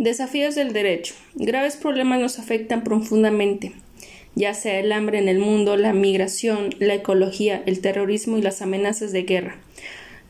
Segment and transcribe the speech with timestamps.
[0.00, 1.12] Desafíos del derecho.
[1.34, 3.74] Graves problemas nos afectan profundamente,
[4.34, 8.62] ya sea el hambre en el mundo, la migración, la ecología, el terrorismo y las
[8.62, 9.58] amenazas de guerra,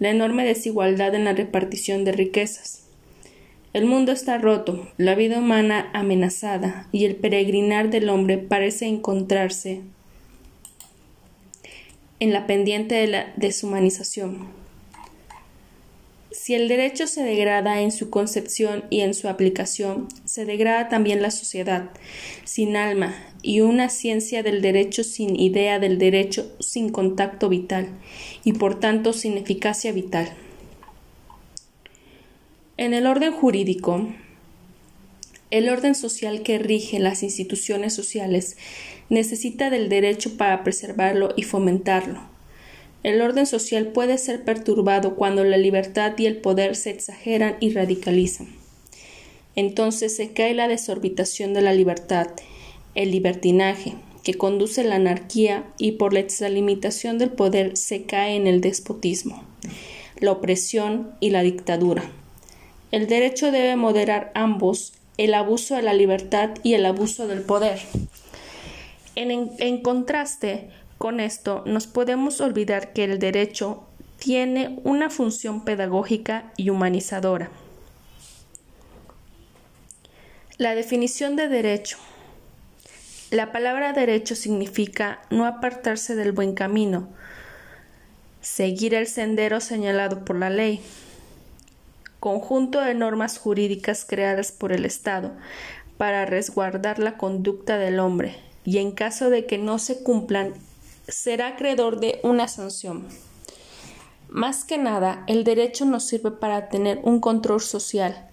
[0.01, 2.83] la enorme desigualdad en la repartición de riquezas.
[3.73, 9.83] El mundo está roto, la vida humana amenazada y el peregrinar del hombre parece encontrarse
[12.19, 14.49] en la pendiente de la deshumanización.
[16.33, 21.23] Si el derecho se degrada en su concepción y en su aplicación, se degrada también
[21.23, 21.91] la sociedad,
[22.45, 27.89] sin alma, y una ciencia del derecho sin idea del derecho, sin contacto vital,
[28.45, 30.33] y por tanto sin eficacia vital.
[32.77, 34.07] En el orden jurídico,
[35.51, 38.57] el orden social que rige las instituciones sociales
[39.09, 42.30] necesita del derecho para preservarlo y fomentarlo
[43.03, 47.73] el orden social puede ser perturbado cuando la libertad y el poder se exageran y
[47.73, 48.49] radicalizan.
[49.57, 52.29] Entonces se cae la desorbitación de la libertad,
[52.95, 58.37] el libertinaje, que conduce a la anarquía y por la extralimitación del poder se cae
[58.37, 59.45] en el despotismo,
[60.19, 62.11] la opresión y la dictadura.
[62.93, 67.79] El derecho debe moderar ambos, el abuso de la libertad y el abuso del poder.
[69.15, 70.69] En, en contraste,
[71.01, 73.85] con esto nos podemos olvidar que el derecho
[74.19, 77.49] tiene una función pedagógica y humanizadora.
[80.59, 81.97] La definición de derecho.
[83.31, 87.09] La palabra derecho significa no apartarse del buen camino,
[88.43, 90.83] seguir el sendero señalado por la ley,
[92.21, 95.33] conjunto de normas jurídicas creadas por el Estado
[95.97, 100.53] para resguardar la conducta del hombre y en caso de que no se cumplan
[101.11, 103.07] será acreedor de una sanción.
[104.29, 108.29] Más que nada, el derecho nos sirve para tener un control social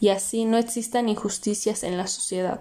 [0.00, 2.60] y así no existan injusticias en la sociedad.